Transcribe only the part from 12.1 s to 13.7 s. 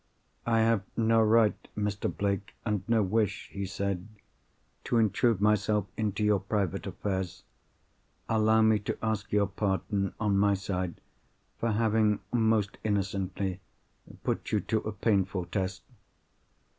(most innocently)